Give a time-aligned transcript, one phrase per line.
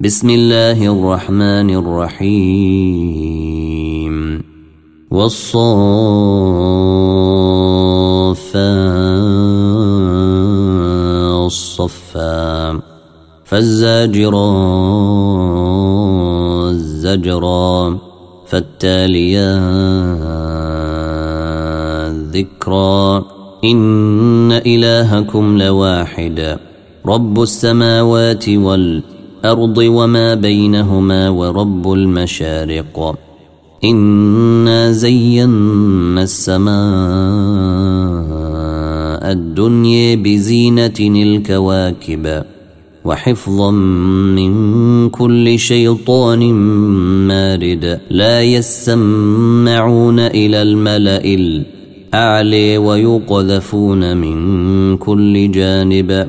[0.00, 3.34] بسم الله الرحمن الرحيم.
[5.10, 5.58] والصفا
[11.48, 12.80] صفا
[13.44, 14.44] فالزاجرات
[16.76, 17.98] زجرا
[18.46, 19.58] فالتاليات
[22.36, 23.24] ذكرا
[23.64, 26.58] إن إلهكم لواحد
[27.06, 33.18] رب السماوات والأرض الأرض وما بينهما ورب المشارق.
[33.84, 36.72] إنا زينا السماء
[39.32, 42.42] الدنيا بزينة الكواكب
[43.04, 46.52] وحفظا من كل شيطان
[47.28, 48.00] مارد.
[48.10, 56.28] لا يسمعون إلى الملأ الاعلي ويقذفون من كل جانب.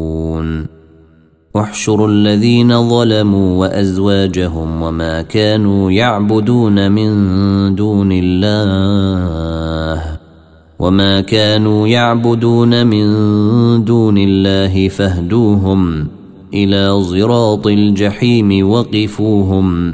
[1.55, 7.11] احشروا الذين ظلموا وأزواجهم وما كانوا يعبدون من
[7.75, 9.21] دون الله
[10.79, 13.05] وما كانوا يعبدون من
[13.83, 16.07] دون الله فاهدوهم
[16.53, 19.93] إلى صراط الجحيم وقفوهم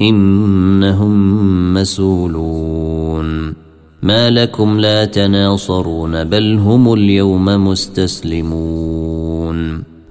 [0.00, 3.54] إنهم مسولون
[4.02, 9.03] ما لكم لا تناصرون بل هم اليوم مستسلمون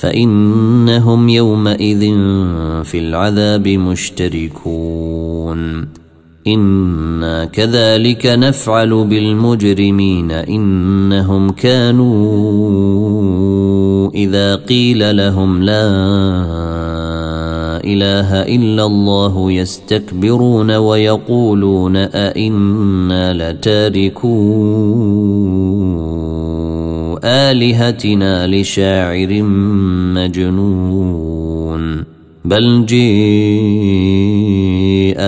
[0.00, 2.00] فإنهم يومئذ
[2.84, 5.60] في العذاب مشتركون.
[6.46, 10.30] إنا كذلك نفعل بالمجرمين.
[10.30, 12.90] إنهم كانوا
[14.14, 15.86] إذا قيل لهم لا
[17.84, 24.36] إله إلا الله يستكبرون ويقولون أئنا لتاركو
[27.24, 29.42] آلهتنا لشاعر
[30.14, 32.04] مجنون.
[32.44, 33.00] بل جيء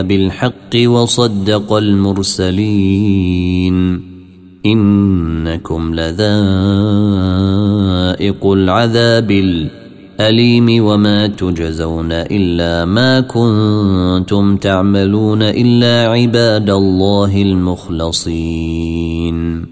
[0.02, 3.32] بالحق وصدق المرسلين.
[4.66, 6.16] إنكم لذائق
[8.46, 19.71] العذاب الأليم وما تجزون إلا ما كنتم تعملون إلا عباد الله المخلصين.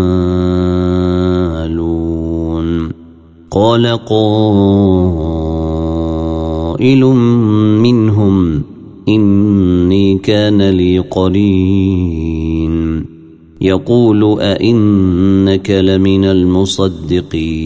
[3.51, 4.01] قال قائل
[7.83, 8.61] منهم
[9.09, 13.05] إني كان لي قرين.
[13.61, 17.61] يقول أئنك لمن المصدقين.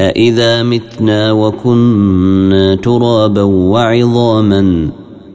[0.00, 4.90] أإذا متنا وكنا ترابا وعظاما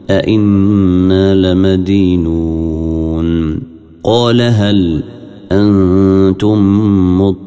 [0.10, 3.28] أئنا لمدينون.
[4.04, 5.04] قال هل
[5.52, 6.60] أنتم
[7.22, 7.47] مطلعون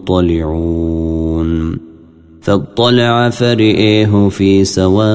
[2.41, 5.11] فاطلع فرئيه في سواء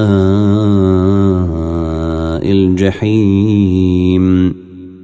[2.52, 4.54] الجحيم.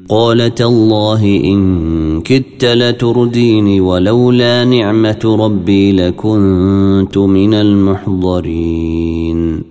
[0.09, 9.63] قال تالله إن كدت لترديني ولولا نعمة ربي لكنت من المحضرين.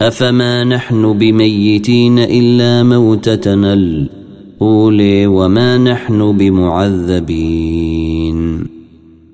[0.00, 7.83] أفما نحن بميتين إلا موتتنا الأولي وما نحن بمعذبين.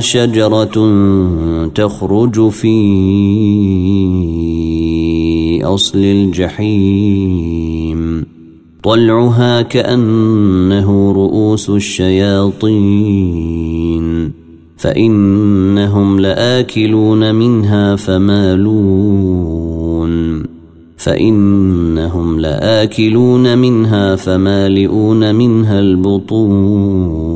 [0.00, 0.94] شجرة
[1.74, 2.80] تخرج في
[5.64, 7.46] أصل الجحيم.
[8.82, 12.76] طلعها كأنه رؤوس الشياطين.
[14.76, 19.46] فإنهم لآكلون منها فمالون.
[20.96, 27.35] فإنهم لآكلون منها فمالئون منها البطون.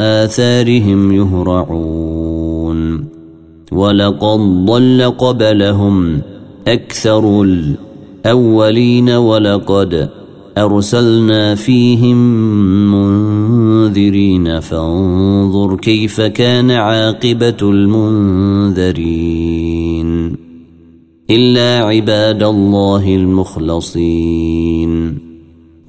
[0.00, 3.04] آثارهم يهرعون.
[3.72, 6.20] ولقد ضل قبلهم
[6.68, 10.08] أكثر الأولين ولقد
[10.58, 12.16] أرسلنا فيهم
[12.92, 14.60] منذرين.
[14.60, 18.90] فانظر كيف كان عاقبة المنذرين.
[21.30, 24.99] إلا عباد الله المخلصين.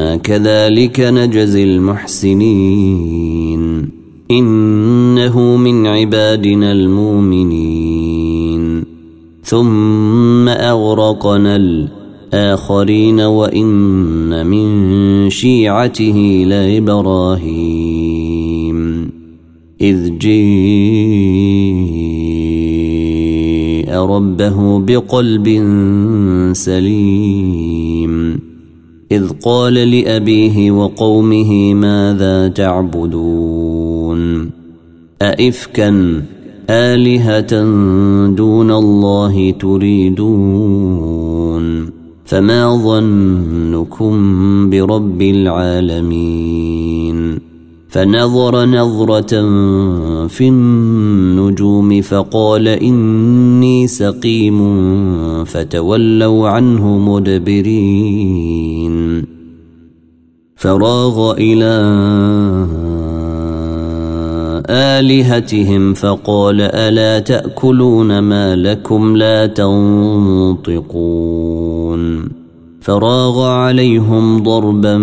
[0.00, 3.60] أنا كذلك نجزي المحسنين.
[4.30, 8.84] إنه من عبادنا المؤمنين.
[9.44, 18.00] ثم أغرقنا الآخرين وإن من شيعته لإبراهيم.
[19.80, 20.40] إذ جيء
[23.94, 25.48] ربه بقلب
[26.52, 27.99] سليم.
[29.12, 34.50] إذ قال لأبيه وقومه ماذا تعبدون؟
[35.22, 36.22] أئفكا
[36.70, 37.62] آلهة
[38.34, 40.90] دون الله تريدون؟
[42.24, 44.14] فما ظنكم
[44.70, 46.79] برب العالمين؟
[47.90, 49.48] فنظر نظرة
[50.26, 54.58] في النجوم فقال إني سقيم
[55.44, 58.46] فتولوا عنه مدبرين.
[60.56, 61.70] فراغ إلى
[64.70, 70.80] آلهتهم فقال ألا تأكلون ما لكم لا تنطقون.
[72.80, 74.96] فراغ عليهم ضربا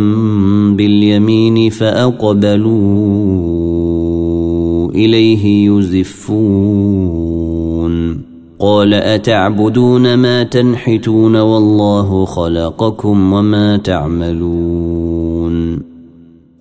[0.77, 2.77] باليمين فأقبلوا
[4.91, 7.07] إليه يزفون.
[8.59, 15.47] قال أتعبدون ما تنحتون والله خلقكم وما تعملون.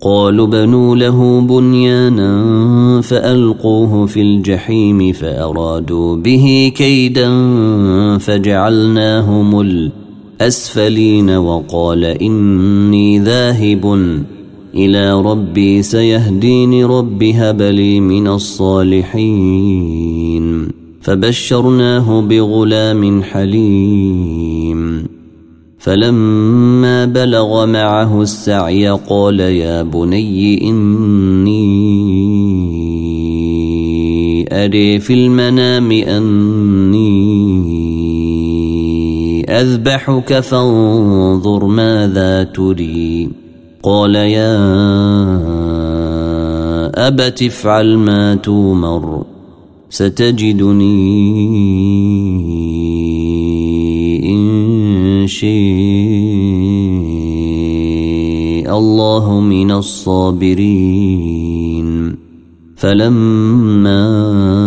[0.01, 7.29] قالوا بنوا له بنيانا فألقوه في الجحيم فأرادوا به كيدا
[8.17, 9.59] فجعلناهم
[10.41, 13.85] الأسفلين وقال إني ذاهب
[14.75, 19.17] إلى ربي سيهديني رب هب لي من الصالحين.
[21.01, 25.03] فبشرناه بغلام حليم.
[25.79, 31.57] فلما بلغ معه السعي قال يا بني إني
[34.51, 37.56] أري في المنام أني
[39.57, 43.29] أذبحك فانظر ماذا تري.
[43.83, 44.57] قال يا
[47.07, 49.25] أبت افعل ما تومر
[49.89, 50.99] ستجدني
[54.29, 55.49] إن شاء
[58.77, 61.07] الله من الصابرين.
[62.75, 64.66] فلما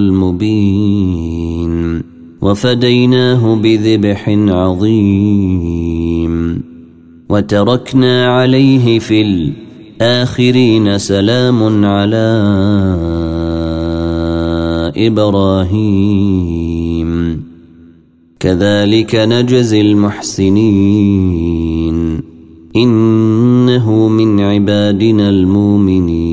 [0.00, 2.02] المبين
[2.40, 6.30] وفديناه بذبح عظيم
[7.28, 12.28] وتركنا عليه في الأرض الآخرين سلام على
[14.96, 17.10] إبراهيم.
[18.40, 21.10] كذلك نجزي المحسنين.
[22.76, 26.29] إنه من عبادنا المؤمنين.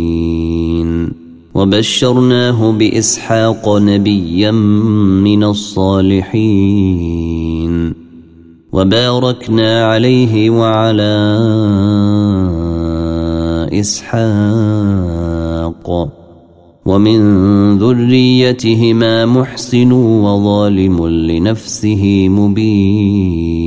[1.57, 6.93] وبشرناه بإسحاق نبيا من الصالحين
[8.71, 11.17] وباركنا عليه وعلى
[13.73, 15.27] إسحاق
[16.85, 17.19] ومن
[17.77, 23.66] ذريتهما محسن وظالم لنفسه مبين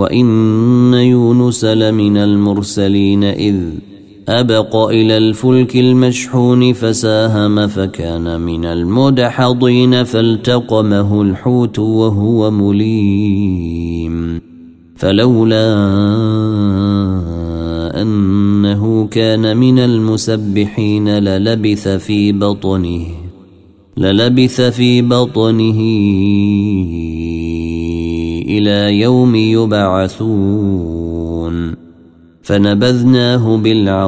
[0.00, 3.56] وان يونس لمن المرسلين اذ
[4.28, 14.40] ابق إلى الفلك المشحون فساهم فكان من المدحضين فالتقمه الحوت وهو مليم
[14.96, 15.76] فلولا
[18.02, 23.06] انه كان من المسبحين للبث في بطنه
[23.96, 25.80] للبث في بطنه
[28.50, 31.10] إلى يوم يبعثون.
[32.42, 34.00] فنبذناه بالعراء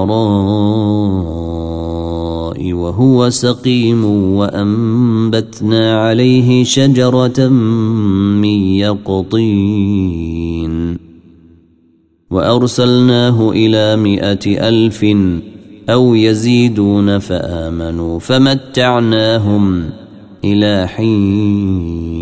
[2.72, 7.48] وهو سقيم وأنبتنا عليه شجرة
[8.38, 10.72] من يقطين.
[12.30, 15.06] وأرسلناه إلى مائه ألف
[15.90, 19.90] أو يزيدون فآمنوا فمتعناهم
[20.44, 22.21] إلى حين.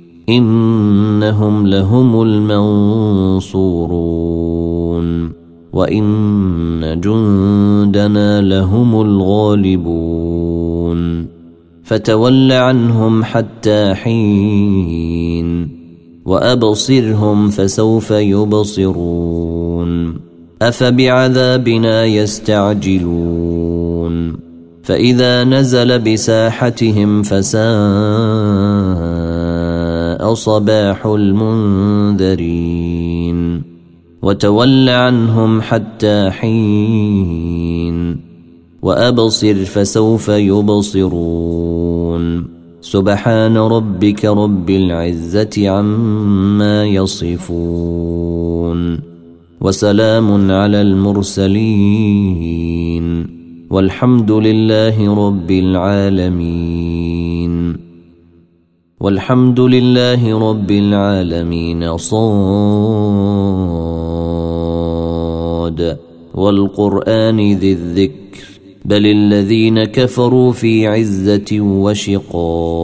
[0.29, 3.81] إنهم لهم المنصورون
[5.73, 10.11] وإن جندنا لهم الغالبون
[11.83, 15.69] فتول عنهم حتى حين
[16.25, 19.41] وأبصرهم فسوف يبصرون
[20.61, 23.61] أفبعذابنا يستعجلون
[24.83, 27.61] فإذا نزل بساحتهم فساء
[30.33, 33.61] صباح المنذرين.
[34.21, 38.17] وتول عنهم حتى حين.
[38.81, 42.45] وأبصر فسوف يبصرون.
[42.81, 48.99] سبحان ربك رب العزة عما يصفون.
[49.61, 53.27] وسلام على المرسلين.
[53.69, 57.00] والحمد لله رب العالمين.
[59.01, 62.21] والحمد لله رب العالمين صاد.
[66.35, 68.43] والقرآن ذي الذكر
[68.85, 72.81] بل الذين كفروا في عزة وشقاق.